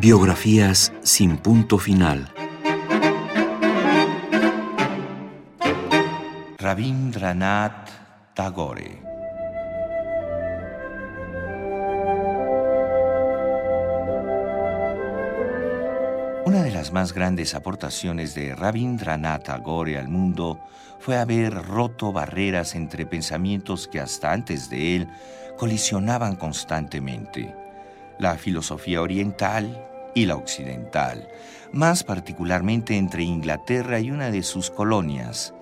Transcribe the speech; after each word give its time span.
Biografías 0.00 0.92
sin 1.02 1.38
punto 1.38 1.76
final. 1.76 2.32
Rabindranath 6.56 7.90
Tagore. 8.32 9.02
Una 16.44 16.62
de 16.62 16.70
las 16.70 16.92
más 16.92 17.12
grandes 17.12 17.56
aportaciones 17.56 18.36
de 18.36 18.54
Rabindranath 18.54 19.46
Tagore 19.46 19.98
al 19.98 20.06
mundo 20.06 20.60
fue 21.00 21.16
haber 21.16 21.52
roto 21.54 22.12
barreras 22.12 22.76
entre 22.76 23.04
pensamientos 23.04 23.88
que 23.88 23.98
hasta 23.98 24.30
antes 24.30 24.70
de 24.70 24.94
él 24.94 25.08
colisionaban 25.56 26.36
constantemente, 26.36 27.52
la 28.20 28.36
filosofía 28.36 29.02
oriental 29.02 29.86
y 30.14 30.26
la 30.26 30.36
occidental, 30.36 31.28
más 31.72 32.04
particularmente 32.04 32.96
entre 32.96 33.22
Inglaterra 33.22 34.00
y 34.00 34.10
una 34.10 34.30
de 34.30 34.42
sus 34.42 34.70
colonias, 34.70 35.54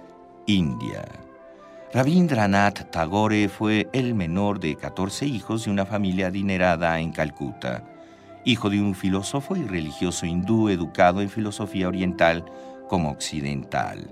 India. 0.46 1.04
Rabindranath 1.92 2.90
Tagore 2.90 3.48
fue 3.48 3.88
el 3.92 4.14
menor 4.14 4.60
de 4.60 4.76
14 4.76 5.26
hijos 5.26 5.64
de 5.64 5.70
una 5.70 5.86
familia 5.86 6.26
adinerada 6.26 6.98
en 7.00 7.12
Calcuta, 7.12 7.84
hijo 8.44 8.70
de 8.70 8.80
un 8.80 8.94
filósofo 8.94 9.56
y 9.56 9.64
religioso 9.64 10.26
hindú 10.26 10.68
educado 10.68 11.20
en 11.20 11.30
filosofía 11.30 11.88
oriental 11.88 12.44
como 12.88 13.10
occidental. 13.10 14.10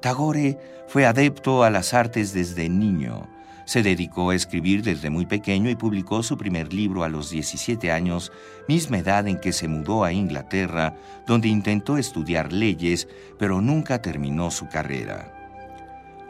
Tagore 0.00 0.58
fue 0.88 1.04
adepto 1.04 1.64
a 1.64 1.70
las 1.70 1.94
artes 1.94 2.32
desde 2.32 2.68
niño. 2.68 3.28
Se 3.66 3.82
dedicó 3.82 4.30
a 4.30 4.36
escribir 4.36 4.84
desde 4.84 5.10
muy 5.10 5.26
pequeño 5.26 5.68
y 5.68 5.74
publicó 5.74 6.22
su 6.22 6.38
primer 6.38 6.72
libro 6.72 7.02
a 7.02 7.08
los 7.08 7.30
17 7.30 7.90
años, 7.90 8.30
misma 8.68 8.98
edad 8.98 9.26
en 9.26 9.40
que 9.40 9.52
se 9.52 9.66
mudó 9.66 10.04
a 10.04 10.12
Inglaterra, 10.12 10.94
donde 11.26 11.48
intentó 11.48 11.98
estudiar 11.98 12.52
leyes, 12.52 13.08
pero 13.38 13.60
nunca 13.60 14.00
terminó 14.00 14.52
su 14.52 14.68
carrera. 14.68 15.32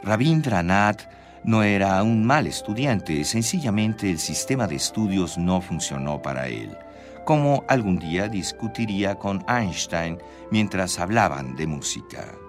Rabindranath 0.03 1.03
no 1.43 1.61
era 1.61 2.01
un 2.01 2.25
mal 2.25 2.47
estudiante, 2.47 3.23
sencillamente 3.23 4.09
el 4.09 4.17
sistema 4.17 4.65
de 4.65 4.75
estudios 4.75 5.37
no 5.37 5.61
funcionó 5.61 6.19
para 6.19 6.47
él, 6.47 6.75
como 7.23 7.63
algún 7.67 7.99
día 7.99 8.27
discutiría 8.27 9.13
con 9.13 9.45
Einstein 9.47 10.17
mientras 10.49 10.97
hablaban 10.97 11.55
de 11.55 11.67
música. 11.67 12.46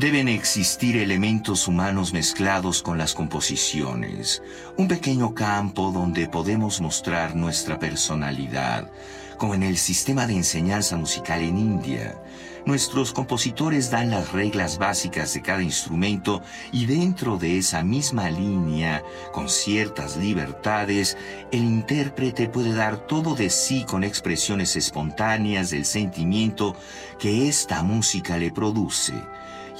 Deben 0.00 0.28
existir 0.28 0.96
elementos 0.96 1.68
humanos 1.68 2.14
mezclados 2.14 2.82
con 2.82 2.96
las 2.96 3.12
composiciones, 3.12 4.42
un 4.78 4.88
pequeño 4.88 5.34
campo 5.34 5.92
donde 5.92 6.26
podemos 6.26 6.80
mostrar 6.80 7.36
nuestra 7.36 7.78
personalidad, 7.78 8.90
como 9.36 9.54
en 9.54 9.62
el 9.62 9.76
sistema 9.76 10.26
de 10.26 10.36
enseñanza 10.36 10.96
musical 10.96 11.42
en 11.42 11.58
India. 11.58 12.18
Nuestros 12.64 13.12
compositores 13.12 13.90
dan 13.90 14.08
las 14.08 14.32
reglas 14.32 14.78
básicas 14.78 15.34
de 15.34 15.42
cada 15.42 15.62
instrumento 15.62 16.40
y 16.72 16.86
dentro 16.86 17.36
de 17.36 17.58
esa 17.58 17.82
misma 17.82 18.30
línea, 18.30 19.02
con 19.34 19.50
ciertas 19.50 20.16
libertades, 20.16 21.18
el 21.52 21.62
intérprete 21.62 22.48
puede 22.48 22.72
dar 22.72 23.06
todo 23.06 23.34
de 23.34 23.50
sí 23.50 23.84
con 23.84 24.04
expresiones 24.04 24.76
espontáneas 24.76 25.68
del 25.68 25.84
sentimiento 25.84 26.74
que 27.18 27.48
esta 27.48 27.82
música 27.82 28.38
le 28.38 28.50
produce 28.50 29.12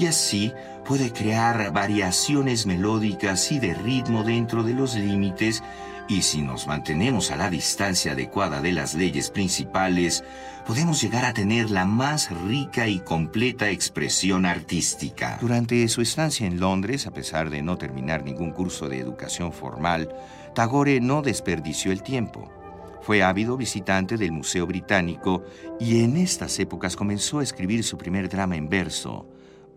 y 0.00 0.06
así 0.06 0.52
puede 0.84 1.12
crear 1.12 1.72
variaciones 1.72 2.66
melódicas 2.66 3.52
y 3.52 3.58
de 3.58 3.74
ritmo 3.74 4.24
dentro 4.24 4.62
de 4.62 4.74
los 4.74 4.94
límites 4.94 5.62
y 6.10 6.22
si 6.22 6.42
nos 6.42 6.66
mantenemos 6.66 7.30
a 7.30 7.36
la 7.36 7.50
distancia 7.50 8.12
adecuada 8.12 8.60
de 8.60 8.72
las 8.72 8.94
leyes 8.94 9.30
principales, 9.30 10.24
podemos 10.66 11.00
llegar 11.00 11.24
a 11.24 11.32
tener 11.32 11.70
la 11.70 11.84
más 11.84 12.32
rica 12.48 12.88
y 12.88 12.98
completa 12.98 13.70
expresión 13.70 14.44
artística. 14.44 15.38
Durante 15.40 15.86
su 15.86 16.00
estancia 16.00 16.48
en 16.48 16.58
Londres, 16.58 17.06
a 17.06 17.12
pesar 17.12 17.48
de 17.48 17.62
no 17.62 17.78
terminar 17.78 18.24
ningún 18.24 18.50
curso 18.50 18.88
de 18.88 18.98
educación 18.98 19.52
formal, 19.52 20.12
Tagore 20.52 21.00
no 21.00 21.22
desperdició 21.22 21.92
el 21.92 22.02
tiempo. 22.02 22.50
Fue 23.02 23.22
ávido 23.22 23.56
visitante 23.56 24.16
del 24.16 24.32
Museo 24.32 24.66
Británico 24.66 25.44
y 25.78 26.02
en 26.02 26.16
estas 26.16 26.58
épocas 26.58 26.96
comenzó 26.96 27.38
a 27.38 27.44
escribir 27.44 27.84
su 27.84 27.96
primer 27.96 28.28
drama 28.28 28.56
en 28.56 28.68
verso, 28.68 29.28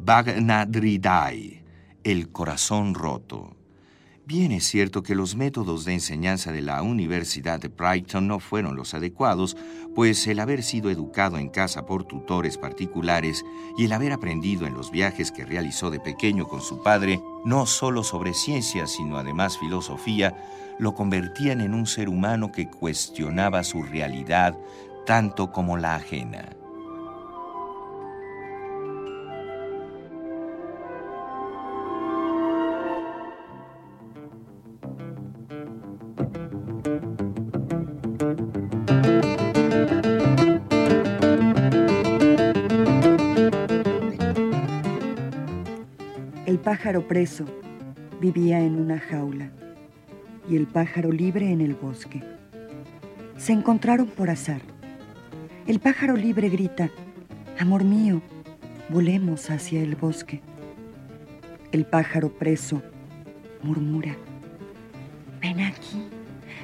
Bhagnadridai, 0.06 1.64
el 2.04 2.30
corazón 2.30 2.94
roto. 2.94 3.56
Bien 4.26 4.52
es 4.52 4.66
cierto 4.66 5.02
que 5.02 5.16
los 5.16 5.38
métodos 5.38 5.86
de 5.86 5.94
enseñanza 5.94 6.52
de 6.52 6.62
la 6.62 6.82
Universidad 6.82 7.62
de 7.62 7.70
Brighton 7.70 8.28
no 8.28 8.42
fueron 8.42 8.76
los 8.76 8.94
adecuados, 8.94 9.56
pues 9.96 10.28
el 10.28 10.42
haber 10.42 10.62
sido 10.62 10.90
educado 10.90 11.38
en 11.38 11.48
casa 11.48 11.86
por 11.86 12.04
tutores 12.04 12.58
particulares 12.58 13.46
y 13.78 13.86
el 13.86 13.94
haber 13.94 14.12
aprendido 14.12 14.68
en 14.68 14.74
los 14.74 14.92
viajes 14.92 15.32
que 15.32 15.46
realizó 15.46 15.90
de 15.90 16.02
pequeño 16.02 16.50
con 16.50 16.60
su 16.60 16.84
padre, 16.84 17.22
no 17.46 17.66
solo 17.66 18.04
sobre 18.04 18.34
ciencia, 18.34 18.88
sino 18.88 19.18
además 19.18 19.58
filosofía, 19.58 20.36
lo 20.80 20.96
convertían 20.96 21.62
en 21.62 21.74
un 21.74 21.86
ser 21.86 22.10
humano 22.10 22.52
que 22.52 22.70
cuestionaba 22.70 23.64
su 23.64 23.84
realidad 23.84 24.58
tanto 25.06 25.54
como 25.54 25.78
la 25.78 25.96
ajena. 25.96 26.50
Pájaro 46.74 47.08
preso 47.08 47.46
vivía 48.20 48.60
en 48.60 48.80
una 48.80 48.98
jaula 48.98 49.52
y 50.50 50.56
el 50.56 50.66
pájaro 50.66 51.12
libre 51.12 51.52
en 51.52 51.62
el 51.62 51.76
bosque. 51.76 52.24
Se 53.38 53.54
encontraron 53.54 54.08
por 54.08 54.32
azar. 54.32 54.64
El 55.68 55.80
pájaro 55.80 56.18
libre 56.18 56.50
grita, 56.50 56.90
Amor 57.60 57.84
mío, 57.84 58.24
volemos 58.90 59.52
hacia 59.52 59.84
el 59.84 59.96
bosque. 59.96 60.42
El 61.72 61.86
pájaro 61.86 62.34
preso 62.34 62.82
murmura, 63.62 64.18
Ven 65.44 65.60
aquí, 65.60 66.02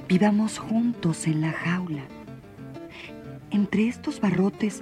vivamos 0.07 0.57
juntos 0.57 1.27
en 1.27 1.41
la 1.41 1.51
jaula. 1.51 2.01
Entre 3.51 3.87
estos 3.87 4.19
barrotes 4.19 4.81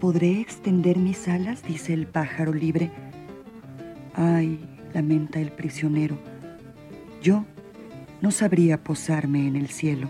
podré 0.00 0.40
extender 0.40 0.96
mis 0.96 1.28
alas, 1.28 1.62
dice 1.62 1.92
el 1.92 2.06
pájaro 2.06 2.54
libre. 2.54 2.90
Ay, 4.18 4.58
lamenta 4.94 5.40
el 5.40 5.52
prisionero, 5.52 6.16
yo 7.22 7.44
no 8.22 8.30
sabría 8.30 8.82
posarme 8.82 9.46
en 9.46 9.56
el 9.56 9.68
cielo. 9.68 10.08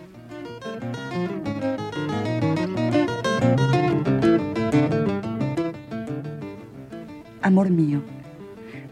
Amor 7.43 7.71
mío, 7.71 8.01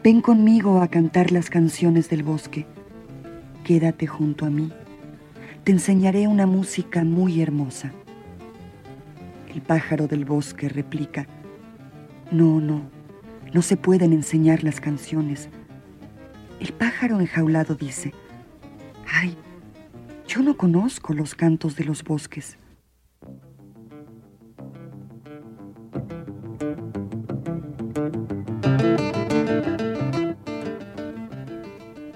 ven 0.02 0.20
conmigo 0.20 0.80
a 0.80 0.88
cantar 0.88 1.30
las 1.30 1.48
canciones 1.48 2.10
del 2.10 2.24
bosque. 2.24 2.66
Quédate 3.62 4.08
junto 4.08 4.46
a 4.46 4.50
mí. 4.50 4.72
Te 5.62 5.70
enseñaré 5.70 6.26
una 6.26 6.46
música 6.46 7.04
muy 7.04 7.40
hermosa. 7.40 7.92
El 9.54 9.62
pájaro 9.62 10.08
del 10.08 10.24
bosque 10.24 10.68
replica, 10.68 11.28
no, 12.32 12.60
no, 12.60 12.93
no 13.54 13.62
se 13.62 13.76
pueden 13.76 14.12
enseñar 14.12 14.64
las 14.64 14.80
canciones. 14.80 15.48
El 16.58 16.72
pájaro 16.72 17.20
enjaulado 17.20 17.76
dice, 17.76 18.12
ay, 19.06 19.36
yo 20.26 20.42
no 20.42 20.56
conozco 20.56 21.14
los 21.14 21.36
cantos 21.36 21.76
de 21.76 21.84
los 21.84 22.02
bosques. 22.02 22.58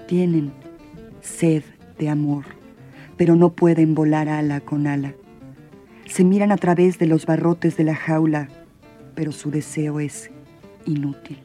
Tienen 0.07 0.51
sed 1.21 1.63
de 1.97 2.09
amor, 2.09 2.43
pero 3.15 3.37
no 3.37 3.53
pueden 3.53 3.95
volar 3.95 4.27
ala 4.27 4.59
con 4.59 4.87
ala. 4.87 5.13
Se 6.05 6.25
miran 6.25 6.51
a 6.51 6.57
través 6.57 6.99
de 6.99 7.05
los 7.05 7.25
barrotes 7.25 7.77
de 7.77 7.85
la 7.85 7.95
jaula, 7.95 8.49
pero 9.15 9.31
su 9.31 9.51
deseo 9.51 10.01
es 10.01 10.31
inútil. 10.85 11.39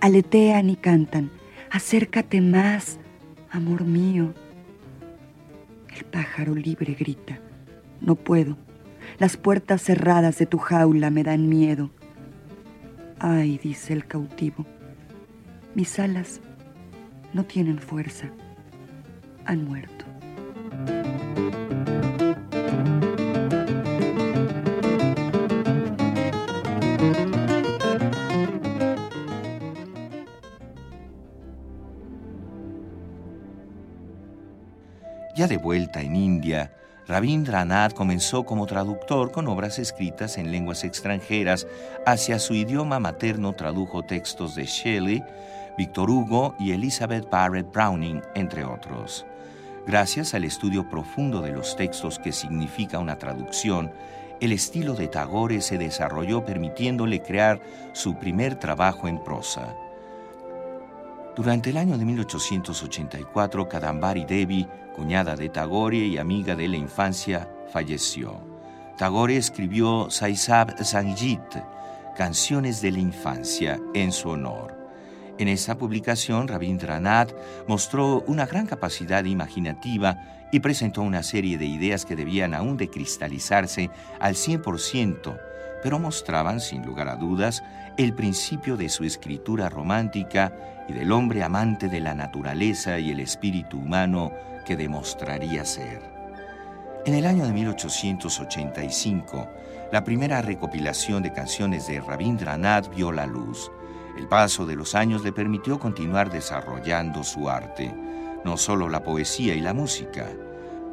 Aletean 0.00 0.70
y 0.70 0.76
cantan, 0.76 1.30
acércate 1.70 2.40
más, 2.40 2.98
amor 3.50 3.84
mío. 3.84 4.32
El 5.96 6.04
pájaro 6.04 6.54
libre 6.54 6.94
grita, 6.94 7.40
no 8.00 8.14
puedo, 8.14 8.56
las 9.18 9.36
puertas 9.36 9.82
cerradas 9.82 10.38
de 10.38 10.46
tu 10.46 10.58
jaula 10.58 11.10
me 11.10 11.22
dan 11.22 11.48
miedo. 11.48 11.90
Ay, 13.18 13.58
dice 13.58 13.92
el 13.92 14.06
cautivo, 14.06 14.64
mis 15.74 15.98
alas 15.98 16.40
no 17.34 17.44
tienen 17.44 17.78
fuerza, 17.78 18.30
han 19.44 19.64
muerto. 19.64 19.99
Ya 35.40 35.48
de 35.48 35.56
vuelta 35.56 36.02
en 36.02 36.16
India, 36.16 36.70
Rabindranath 37.08 37.94
comenzó 37.94 38.44
como 38.44 38.66
traductor 38.66 39.32
con 39.32 39.48
obras 39.48 39.78
escritas 39.78 40.36
en 40.36 40.52
lenguas 40.52 40.84
extranjeras. 40.84 41.66
Hacia 42.04 42.38
su 42.38 42.52
idioma 42.52 43.00
materno 43.00 43.54
tradujo 43.54 44.02
textos 44.02 44.54
de 44.54 44.66
Shelley, 44.66 45.24
Victor 45.78 46.10
Hugo 46.10 46.54
y 46.58 46.72
Elizabeth 46.72 47.30
Barrett 47.30 47.72
Browning, 47.72 48.20
entre 48.34 48.66
otros. 48.66 49.24
Gracias 49.86 50.34
al 50.34 50.44
estudio 50.44 50.90
profundo 50.90 51.40
de 51.40 51.52
los 51.52 51.74
textos 51.74 52.18
que 52.18 52.32
significa 52.32 52.98
una 52.98 53.16
traducción, 53.16 53.90
el 54.42 54.52
estilo 54.52 54.92
de 54.92 55.08
Tagore 55.08 55.62
se 55.62 55.78
desarrolló 55.78 56.44
permitiéndole 56.44 57.22
crear 57.22 57.62
su 57.94 58.16
primer 58.16 58.56
trabajo 58.56 59.08
en 59.08 59.24
prosa. 59.24 59.74
Durante 61.40 61.70
el 61.70 61.78
año 61.78 61.96
de 61.96 62.04
1884, 62.04 63.66
Kadambari 63.66 64.26
Devi, 64.26 64.68
cuñada 64.94 65.36
de 65.36 65.48
Tagore 65.48 65.96
y 65.96 66.18
amiga 66.18 66.54
de 66.54 66.68
la 66.68 66.76
infancia, 66.76 67.48
falleció. 67.72 68.38
Tagore 68.98 69.38
escribió 69.38 70.10
Saisab 70.10 70.84
Sanjit, 70.84 71.40
Canciones 72.14 72.82
de 72.82 72.92
la 72.92 72.98
Infancia, 72.98 73.80
en 73.94 74.12
su 74.12 74.28
honor. 74.28 74.76
En 75.38 75.48
esta 75.48 75.78
publicación, 75.78 76.46
Rabindranath 76.46 77.34
mostró 77.66 78.22
una 78.26 78.44
gran 78.44 78.66
capacidad 78.66 79.24
imaginativa 79.24 80.18
y 80.52 80.60
presentó 80.60 81.00
una 81.00 81.22
serie 81.22 81.56
de 81.56 81.64
ideas 81.64 82.04
que 82.04 82.16
debían 82.16 82.52
aún 82.52 82.76
de 82.76 82.90
cristalizarse 82.90 83.88
al 84.18 84.34
100%, 84.34 85.40
pero 85.82 85.98
mostraban, 85.98 86.60
sin 86.60 86.84
lugar 86.84 87.08
a 87.08 87.16
dudas, 87.16 87.62
el 87.96 88.12
principio 88.14 88.76
de 88.76 88.88
su 88.88 89.04
escritura 89.04 89.68
romántica 89.68 90.52
y 90.88 90.92
del 90.92 91.12
hombre 91.12 91.42
amante 91.42 91.88
de 91.88 92.00
la 92.00 92.14
naturaleza 92.14 92.98
y 92.98 93.10
el 93.10 93.20
espíritu 93.20 93.78
humano 93.78 94.32
que 94.64 94.76
demostraría 94.76 95.64
ser. 95.64 96.02
En 97.06 97.14
el 97.14 97.26
año 97.26 97.46
de 97.46 97.52
1885, 97.52 99.48
la 99.90 100.04
primera 100.04 100.42
recopilación 100.42 101.22
de 101.22 101.32
canciones 101.32 101.86
de 101.86 102.00
Rabindranath 102.00 102.94
vio 102.94 103.10
la 103.10 103.26
luz. 103.26 103.70
El 104.18 104.28
paso 104.28 104.66
de 104.66 104.76
los 104.76 104.94
años 104.94 105.24
le 105.24 105.32
permitió 105.32 105.78
continuar 105.78 106.30
desarrollando 106.30 107.24
su 107.24 107.48
arte, 107.48 107.94
no 108.44 108.56
solo 108.56 108.88
la 108.88 109.02
poesía 109.02 109.54
y 109.54 109.60
la 109.60 109.72
música. 109.72 110.26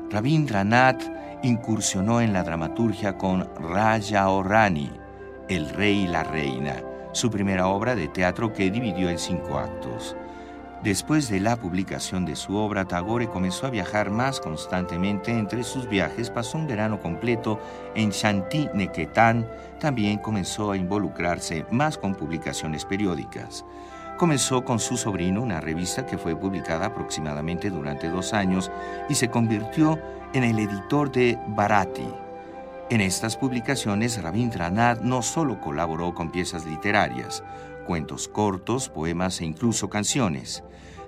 Rabindranath 0.09 1.03
incursionó 1.43 2.21
en 2.21 2.33
la 2.33 2.43
dramaturgia 2.43 3.17
con 3.17 3.47
Raja 3.55 4.27
Rani, 4.43 4.91
El 5.49 5.69
Rey 5.69 6.03
y 6.03 6.07
la 6.07 6.23
Reina, 6.23 6.81
su 7.13 7.29
primera 7.29 7.67
obra 7.67 7.95
de 7.95 8.07
teatro 8.07 8.53
que 8.53 8.71
dividió 8.71 9.09
en 9.09 9.19
cinco 9.19 9.57
actos. 9.57 10.15
Después 10.83 11.27
de 11.29 11.39
la 11.39 11.55
publicación 11.55 12.23
de 12.23 12.35
su 12.35 12.55
obra, 12.55 12.85
Tagore 12.85 13.27
comenzó 13.27 13.65
a 13.65 13.71
viajar 13.71 14.11
más 14.11 14.39
constantemente. 14.39 15.31
Entre 15.31 15.63
sus 15.63 15.89
viajes 15.89 16.29
pasó 16.29 16.59
un 16.59 16.67
verano 16.67 17.01
completo 17.01 17.59
en 17.95 18.11
Shanti 18.11 18.69
Neketan. 18.75 19.47
También 19.79 20.19
comenzó 20.19 20.71
a 20.71 20.77
involucrarse 20.77 21.65
más 21.71 21.97
con 21.97 22.13
publicaciones 22.13 22.85
periódicas. 22.85 23.65
Comenzó 24.17 24.65
con 24.65 24.79
su 24.79 24.97
sobrino 24.97 25.43
una 25.43 25.61
revista 25.61 26.05
que 26.07 26.17
fue 26.17 26.35
publicada 26.35 26.87
aproximadamente 26.87 27.69
durante 27.69 28.09
dos 28.09 28.33
años 28.33 28.71
y 29.09 29.13
se 29.13 29.29
convirtió 29.29 29.99
en 30.33 30.43
el 30.43 30.57
editor 30.57 31.11
de 31.11 31.37
Bharati. 31.49 32.07
En 32.89 33.01
estas 33.01 33.37
publicaciones, 33.37 34.21
Rabindranath 34.21 35.01
no 35.01 35.21
solo 35.21 35.61
colaboró 35.61 36.15
con 36.15 36.31
piezas 36.31 36.65
literarias, 36.65 37.43
cuentos 37.85 38.27
cortos, 38.27 38.89
poemas 38.89 39.39
e 39.41 39.45
incluso 39.45 39.87
canciones. 39.87 40.63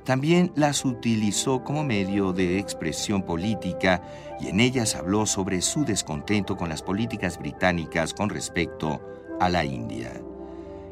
También 0.05 0.51
las 0.55 0.85
utilizó 0.85 1.63
como 1.63 1.83
medio 1.83 2.31
de 2.31 2.59
expresión 2.59 3.23
política 3.23 4.03
y 4.39 4.49
en 4.49 4.59
ellas 4.59 4.95
habló 4.95 5.25
sobre 5.25 5.61
su 5.61 5.83
descontento 5.83 6.55
con 6.55 6.69
las 6.69 6.83
políticas 6.83 7.39
británicas 7.39 8.13
con 8.13 8.29
respecto 8.29 9.01
a 9.39 9.49
la 9.49 9.65
India. 9.65 10.11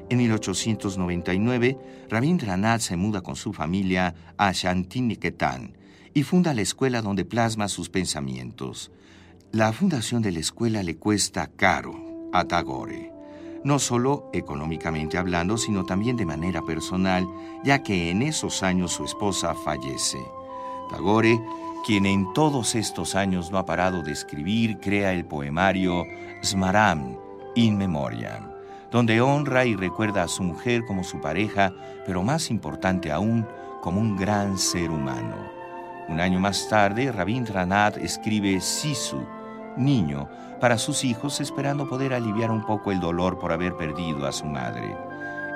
En 0.09 0.17
1899, 0.17 1.77
Rabindranath 2.09 2.81
se 2.81 2.97
muda 2.97 3.21
con 3.21 3.35
su 3.35 3.53
familia 3.53 4.15
a 4.37 4.51
Shantiniketan 4.51 5.77
y 6.13 6.23
funda 6.23 6.53
la 6.53 6.61
escuela 6.61 7.01
donde 7.01 7.25
plasma 7.25 7.67
sus 7.67 7.89
pensamientos. 7.89 8.91
La 9.51 9.73
fundación 9.73 10.21
de 10.21 10.31
la 10.31 10.39
escuela 10.39 10.83
le 10.83 10.95
cuesta 10.95 11.47
caro 11.47 12.29
a 12.33 12.45
Tagore 12.45 13.17
no 13.67 13.79
solo 13.79 14.29
económicamente 14.31 15.17
hablando, 15.17 15.57
sino 15.57 15.85
también 15.85 16.15
de 16.15 16.25
manera 16.25 16.61
personal, 16.61 17.27
ya 17.65 17.83
que 17.83 18.09
en 18.09 18.21
esos 18.21 18.63
años 18.63 18.93
su 18.93 19.03
esposa 19.03 19.53
fallece. 19.53 20.19
Tagore, 20.89 21.39
quien 21.85 22.05
en 22.05 22.31
todos 22.33 22.75
estos 22.75 23.15
años 23.15 23.51
no 23.51 23.57
ha 23.57 23.65
parado 23.65 24.03
de 24.03 24.13
escribir, 24.13 24.79
crea 24.79 25.11
el 25.11 25.25
poemario 25.25 26.05
Smaram, 26.43 27.17
In 27.55 27.77
Memoriam, 27.77 28.51
donde 28.91 29.21
honra 29.21 29.65
y 29.65 29.75
recuerda 29.75 30.23
a 30.23 30.27
su 30.27 30.43
mujer 30.43 30.85
como 30.85 31.03
su 31.03 31.19
pareja, 31.19 31.73
pero 32.05 32.23
más 32.23 32.49
importante 32.49 33.11
aún, 33.11 33.47
como 33.81 34.01
un 34.01 34.15
gran 34.15 34.57
ser 34.57 34.91
humano. 34.91 35.35
Un 36.07 36.19
año 36.21 36.39
más 36.39 36.67
tarde, 36.69 37.11
Rabindranath 37.11 37.97
escribe 37.97 38.61
Sisu, 38.61 39.25
niño, 39.75 40.29
para 40.59 40.77
sus 40.77 41.03
hijos 41.03 41.39
esperando 41.41 41.87
poder 41.87 42.13
aliviar 42.13 42.49
un 42.49 42.65
poco 42.65 42.91
el 42.91 42.99
dolor 42.99 43.37
por 43.37 43.51
haber 43.51 43.75
perdido 43.75 44.25
a 44.25 44.31
su 44.31 44.45
madre. 44.45 45.06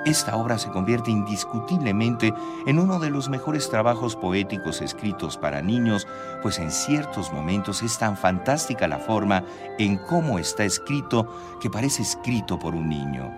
Esta 0.05 0.35
obra 0.35 0.57
se 0.57 0.71
convierte 0.71 1.11
indiscutiblemente 1.11 2.33
en 2.65 2.79
uno 2.79 2.97
de 2.97 3.11
los 3.11 3.29
mejores 3.29 3.69
trabajos 3.69 4.15
poéticos 4.15 4.81
escritos 4.81 5.37
para 5.37 5.61
niños, 5.61 6.07
pues 6.41 6.57
en 6.57 6.71
ciertos 6.71 7.31
momentos 7.31 7.83
es 7.83 7.99
tan 7.99 8.17
fantástica 8.17 8.87
la 8.87 8.97
forma 8.97 9.43
en 9.77 9.97
cómo 9.97 10.39
está 10.39 10.63
escrito 10.63 11.27
que 11.61 11.69
parece 11.69 12.01
escrito 12.01 12.57
por 12.57 12.73
un 12.73 12.89
niño. 12.89 13.31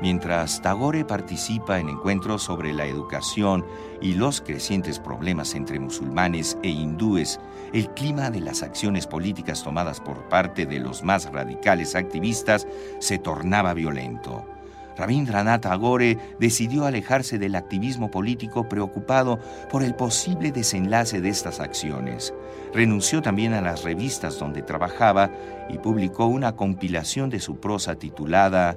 Mientras 0.00 0.62
Tagore 0.62 1.04
participa 1.04 1.78
en 1.78 1.90
encuentros 1.90 2.42
sobre 2.42 2.72
la 2.72 2.86
educación 2.86 3.64
y 4.00 4.14
los 4.14 4.40
crecientes 4.40 4.98
problemas 4.98 5.54
entre 5.54 5.78
musulmanes 5.78 6.56
e 6.62 6.68
hindúes, 6.68 7.40
el 7.74 7.90
clima 7.90 8.30
de 8.30 8.40
las 8.40 8.62
acciones 8.62 9.06
políticas 9.06 9.62
tomadas 9.62 10.00
por 10.00 10.28
parte 10.28 10.64
de 10.64 10.80
los 10.80 11.02
más 11.02 11.30
radicales 11.30 11.94
activistas 11.94 12.66
se 13.00 13.18
tornaba 13.18 13.74
violento. 13.74 14.55
Rabindranath 14.96 15.62
Tagore 15.62 16.18
decidió 16.40 16.86
alejarse 16.86 17.38
del 17.38 17.54
activismo 17.54 18.10
político 18.10 18.68
preocupado 18.68 19.38
por 19.70 19.82
el 19.82 19.94
posible 19.94 20.52
desenlace 20.52 21.20
de 21.20 21.28
estas 21.28 21.60
acciones. 21.60 22.32
Renunció 22.72 23.22
también 23.22 23.52
a 23.52 23.60
las 23.60 23.84
revistas 23.84 24.38
donde 24.38 24.62
trabajaba 24.62 25.30
y 25.68 25.78
publicó 25.78 26.26
una 26.26 26.56
compilación 26.56 27.30
de 27.30 27.40
su 27.40 27.60
prosa 27.60 27.96
titulada 27.96 28.76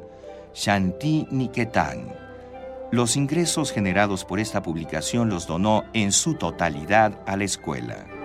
Shanti 0.54 1.28
Niketan. 1.32 2.14
Los 2.92 3.16
ingresos 3.16 3.72
generados 3.72 4.26
por 4.26 4.40
esta 4.40 4.64
publicación 4.64 5.30
los 5.30 5.46
donó 5.46 5.84
en 5.94 6.12
su 6.12 6.34
totalidad 6.34 7.20
a 7.28 7.38
la 7.38 7.44
escuela. 7.44 8.19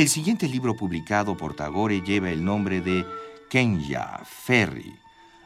El 0.00 0.08
siguiente 0.08 0.48
libro 0.48 0.76
publicado 0.76 1.36
por 1.36 1.52
Tagore 1.52 2.00
lleva 2.00 2.30
el 2.30 2.42
nombre 2.42 2.80
de 2.80 3.04
Kenya 3.50 4.22
Ferry, 4.24 4.94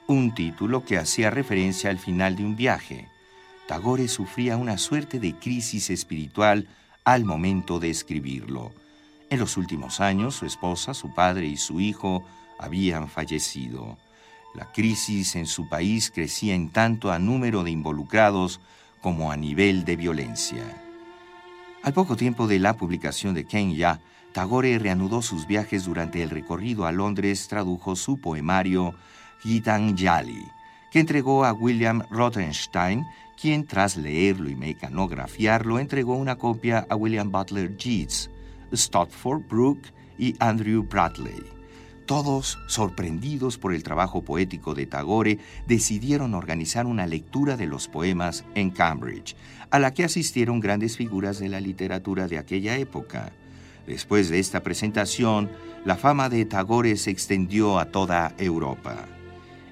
un 0.07 0.33
título 0.33 0.85
que 0.85 0.97
hacía 0.97 1.29
referencia 1.29 1.91
al 1.91 1.99
final 1.99 2.37
de 2.37 2.45
un 2.45 2.55
viaje. 2.55 3.09
Tagore 3.67 4.07
sufría 4.07 4.57
una 4.57 4.79
suerte 4.79 5.19
de 5.19 5.35
crisis 5.35 5.91
espiritual 5.91 6.69
al 7.03 7.25
momento 7.25 7.81
de 7.81 7.91
escribirlo. 7.91 8.71
En 9.29 9.41
los 9.41 9.57
últimos 9.57 9.99
años, 9.99 10.37
su 10.37 10.47
esposa, 10.47 10.95
su 10.95 11.13
padre 11.13 11.47
y 11.47 11.57
su 11.57 11.81
hijo 11.81 12.25
habían 12.57 13.09
fallecido. 13.09 13.99
La 14.55 14.71
crisis 14.71 15.35
en 15.35 15.47
su 15.47 15.69
país 15.69 16.13
crecía 16.15 16.55
en 16.55 16.71
tanto 16.71 17.11
a 17.11 17.19
número 17.19 17.65
de 17.65 17.73
involucrados 17.73 18.61
como 19.01 19.33
a 19.33 19.37
nivel 19.37 19.85
de 19.85 19.97
violencia. 19.97 20.84
Al 21.85 21.93
poco 21.93 22.17
tiempo 22.17 22.47
de 22.47 22.59
la 22.59 22.79
publicación 22.79 23.35
de 23.35 23.45
Kenya, 23.45 24.01
Tagore 24.33 24.79
reanudó 24.79 25.21
sus 25.21 25.47
viajes 25.47 25.85
durante 25.85 26.23
el 26.23 26.31
recorrido 26.31 26.87
a 26.87 26.93
Londres, 26.93 27.47
tradujo 27.47 27.95
su 27.95 28.17
poemario 28.17 28.95
Gitanjali, 29.43 30.49
que 30.91 31.01
entregó 31.01 31.45
a 31.45 31.53
William 31.53 32.03
Rothenstein, 32.09 33.05
quien 33.39 33.67
tras 33.67 33.99
leerlo 33.99 34.49
y 34.49 34.57
mecanografiarlo 34.57 35.79
entregó 35.79 36.17
una 36.17 36.37
copia 36.37 36.87
a 36.89 36.97
William 36.97 37.31
Butler 37.31 37.77
Yeats, 37.77 38.31
Stotford 38.73 39.47
Brooke 39.47 39.93
y 40.17 40.35
Andrew 40.39 40.85
Bradley. 40.85 41.54
Todos, 42.07 42.59
sorprendidos 42.67 43.57
por 43.57 43.73
el 43.73 43.83
trabajo 43.83 44.23
poético 44.23 44.75
de 44.75 44.85
Tagore, 44.85 45.39
decidieron 45.67 46.35
organizar 46.35 46.85
una 46.85 47.07
lectura 47.07 47.57
de 47.57 47.67
los 47.67 47.89
poemas 47.89 48.45
en 48.55 48.71
Cambridge, 48.71 49.37
a 49.71 49.79
la 49.79 49.95
que 49.95 50.05
asistieron 50.05 50.61
grandes 50.61 50.99
figuras 50.99 51.39
de 51.39 51.49
la 51.49 51.61
literatura 51.61 52.29
de 52.29 52.37
aquella 52.37 52.77
época. 52.77 53.33
Después 53.87 54.29
de 54.29 54.39
esta 54.39 54.63
presentación, 54.63 55.51
la 55.87 55.97
fama 55.97 56.29
de 56.29 56.45
Tagore 56.45 56.97
se 56.99 57.11
extendió 57.11 57.79
a 57.79 57.87
toda 57.87 58.35
Europa. 58.37 59.07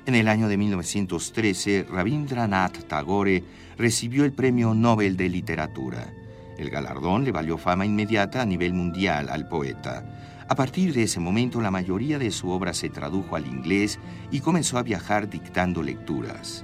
En 0.07 0.15
el 0.15 0.27
año 0.27 0.49
de 0.49 0.57
1913, 0.57 1.87
Rabindranath 1.91 2.89
Tagore 2.89 3.45
recibió 3.77 4.25
el 4.25 4.33
Premio 4.33 4.73
Nobel 4.73 5.19
de 5.19 5.29
Literatura. 5.29 6.13
El 6.57 6.71
galardón 6.71 7.25
le 7.25 7.33
valió 7.33 7.59
fama 7.59 7.85
inmediata 7.85 8.43
a 8.43 8.47
nivel 8.47 8.73
mundial 8.73 9.29
al 9.29 9.49
poeta. 9.49 10.05
A 10.53 10.55
partir 10.55 10.93
de 10.93 11.05
ese 11.05 11.19
momento, 11.19 11.63
la 11.63 11.71
mayoría 11.71 12.19
de 12.19 12.31
su 12.31 12.51
obra 12.51 12.75
se 12.75 12.91
tradujo 12.91 13.37
al 13.37 13.47
inglés 13.47 13.99
y 14.31 14.41
comenzó 14.41 14.77
a 14.77 14.83
viajar 14.83 15.31
dictando 15.31 15.83
lecturas. 15.83 16.63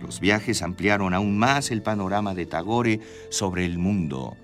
Los 0.00 0.20
viajes 0.20 0.62
ampliaron 0.62 1.12
aún 1.12 1.36
más 1.36 1.70
el 1.70 1.82
panorama 1.82 2.32
de 2.32 2.46
Tagore 2.46 3.00
sobre 3.28 3.66
el 3.66 3.76
mundo. 3.76 4.38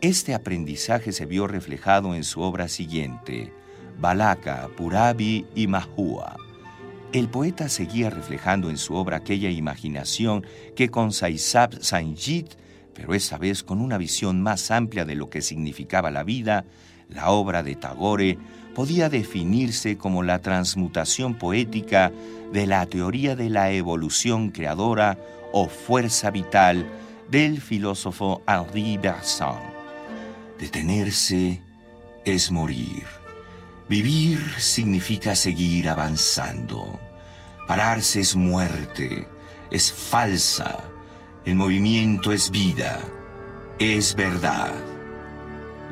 Este 0.00 0.32
aprendizaje 0.32 1.10
se 1.10 1.26
vio 1.26 1.48
reflejado 1.48 2.14
en 2.14 2.22
su 2.22 2.40
obra 2.40 2.68
siguiente, 2.68 3.52
Balaka, 3.98 4.68
Purabi 4.76 5.44
y 5.56 5.66
Mahua. 5.66 6.36
El 7.12 7.28
poeta 7.28 7.68
seguía 7.68 8.10
reflejando 8.10 8.70
en 8.70 8.78
su 8.78 8.94
obra 8.94 9.16
aquella 9.16 9.50
imaginación 9.50 10.46
que 10.76 10.88
con 10.88 11.12
Saisab 11.12 11.82
Sanjit, 11.82 12.54
pero 12.96 13.12
esta 13.14 13.36
vez 13.36 13.62
con 13.62 13.80
una 13.80 13.98
visión 13.98 14.42
más 14.42 14.70
amplia 14.70 15.04
de 15.04 15.14
lo 15.14 15.28
que 15.28 15.42
significaba 15.42 16.10
la 16.10 16.24
vida, 16.24 16.64
la 17.10 17.30
obra 17.30 17.62
de 17.62 17.76
Tagore 17.76 18.38
podía 18.74 19.10
definirse 19.10 19.98
como 19.98 20.22
la 20.22 20.40
transmutación 20.40 21.34
poética 21.34 22.10
de 22.52 22.66
la 22.66 22.86
teoría 22.86 23.36
de 23.36 23.50
la 23.50 23.70
evolución 23.70 24.50
creadora 24.50 25.18
o 25.52 25.68
fuerza 25.68 26.30
vital 26.30 26.86
del 27.30 27.60
filósofo 27.60 28.42
Henri 28.48 28.96
Bergson. 28.96 29.58
Detenerse 30.58 31.60
es 32.24 32.50
morir. 32.50 33.04
Vivir 33.88 34.40
significa 34.58 35.36
seguir 35.36 35.88
avanzando. 35.88 36.98
Pararse 37.68 38.20
es 38.20 38.34
muerte, 38.34 39.28
es 39.70 39.92
falsa. 39.92 40.95
El 41.46 41.54
movimiento 41.54 42.32
es 42.32 42.50
vida, 42.50 43.00
es 43.78 44.14
verdad. 44.14 44.74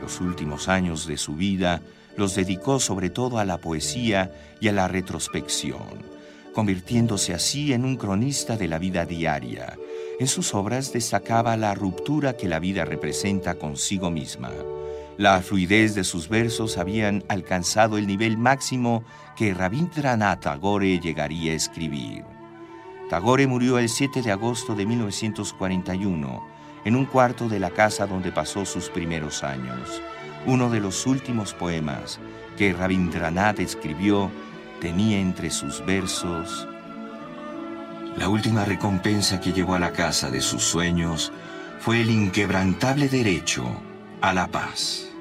Los 0.02 0.20
últimos 0.20 0.68
años 0.68 1.06
de 1.06 1.16
su 1.16 1.36
vida 1.36 1.80
los 2.16 2.34
dedicó 2.34 2.78
sobre 2.78 3.08
todo 3.08 3.38
a 3.38 3.44
la 3.44 3.56
poesía 3.58 4.32
y 4.60 4.68
a 4.68 4.72
la 4.72 4.88
retrospección, 4.88 6.04
convirtiéndose 6.52 7.32
así 7.32 7.72
en 7.72 7.84
un 7.84 7.96
cronista 7.96 8.56
de 8.56 8.68
la 8.68 8.78
vida 8.78 9.06
diaria. 9.06 9.78
En 10.20 10.26
sus 10.26 10.54
obras 10.54 10.92
destacaba 10.92 11.56
la 11.56 11.74
ruptura 11.74 12.36
que 12.36 12.48
la 12.48 12.58
vida 12.58 12.84
representa 12.84 13.54
consigo 13.54 14.10
misma 14.10 14.50
la 15.16 15.40
fluidez 15.42 15.94
de 15.94 16.02
sus 16.02 16.28
versos 16.28 16.76
habían 16.76 17.22
alcanzado 17.28 17.98
el 17.98 18.06
nivel 18.06 18.36
máximo 18.36 19.04
que 19.36 19.54
Rabindranath 19.54 20.42
Tagore 20.42 20.98
llegaría 20.98 21.52
a 21.52 21.56
escribir. 21.56 22.33
Tagore 23.08 23.46
murió 23.46 23.78
el 23.78 23.88
7 23.88 24.22
de 24.22 24.32
agosto 24.32 24.74
de 24.74 24.86
1941 24.86 26.46
en 26.84 26.96
un 26.96 27.04
cuarto 27.04 27.48
de 27.48 27.60
la 27.60 27.70
casa 27.70 28.06
donde 28.06 28.32
pasó 28.32 28.64
sus 28.64 28.88
primeros 28.88 29.44
años. 29.44 30.02
Uno 30.46 30.70
de 30.70 30.80
los 30.80 31.06
últimos 31.06 31.54
poemas 31.54 32.18
que 32.56 32.72
Rabindranath 32.72 33.60
escribió 33.60 34.30
tenía 34.80 35.18
entre 35.18 35.50
sus 35.50 35.84
versos 35.84 36.66
La 38.16 38.28
última 38.28 38.64
recompensa 38.64 39.40
que 39.40 39.52
llevó 39.52 39.74
a 39.74 39.78
la 39.78 39.92
casa 39.92 40.30
de 40.30 40.40
sus 40.40 40.62
sueños 40.62 41.32
fue 41.80 42.00
el 42.00 42.10
inquebrantable 42.10 43.08
derecho 43.08 43.64
a 44.20 44.32
la 44.32 44.46
paz. 44.46 45.13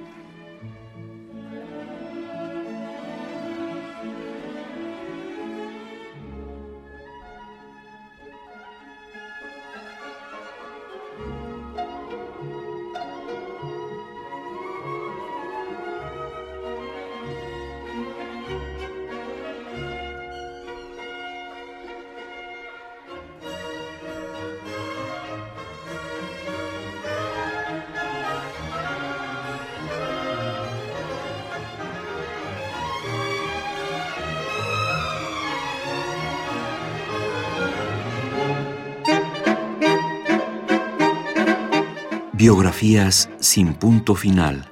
Biografías 42.44 43.30
sin 43.40 43.74
punto 43.74 44.16
final. 44.16 44.70